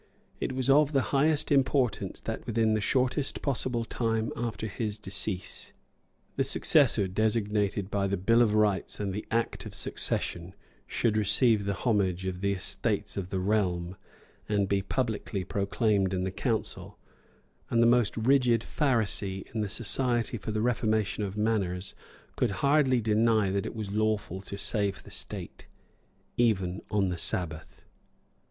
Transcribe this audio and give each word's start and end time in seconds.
It 0.39 0.53
was 0.53 0.67
of 0.67 0.93
the 0.93 1.09
highest 1.13 1.51
importance 1.51 2.19
that, 2.21 2.47
within 2.47 2.73
the 2.73 2.81
shortest 2.81 3.43
possible 3.43 3.85
time 3.85 4.31
after 4.35 4.65
his 4.65 4.97
decease, 4.97 5.73
the 6.37 6.43
successor 6.43 7.07
designated 7.07 7.91
by 7.91 8.07
the 8.07 8.17
Bill 8.17 8.41
of 8.41 8.55
Rights 8.55 8.99
and 8.99 9.13
the 9.13 9.27
Act 9.29 9.63
of 9.67 9.75
Succession 9.75 10.55
should 10.87 11.15
receive 11.17 11.65
the 11.65 11.75
homage 11.75 12.25
of 12.25 12.41
the 12.41 12.51
Estates 12.51 13.15
of 13.15 13.29
the 13.29 13.37
Realm, 13.39 13.95
and 14.49 14.67
be 14.67 14.81
publicly 14.81 15.43
proclaimed 15.43 16.15
in 16.15 16.23
the 16.23 16.31
Council: 16.31 16.97
and 17.69 17.79
the 17.79 17.85
most 17.85 18.17
rigid 18.17 18.61
Pharisee 18.61 19.45
in 19.53 19.61
the 19.61 19.69
Society 19.69 20.39
for 20.39 20.49
the 20.49 20.61
Reformation 20.63 21.23
of 21.23 21.37
Manners 21.37 21.93
could 22.35 22.49
hardly 22.65 23.01
deny 23.01 23.51
that 23.51 23.67
it 23.67 23.75
was 23.75 23.91
lawful 23.91 24.41
to 24.41 24.57
save 24.57 25.03
the 25.03 25.11
state, 25.11 25.67
even 26.37 26.81
on 26.89 27.09
the 27.09 27.19
Sabbath. 27.19 27.85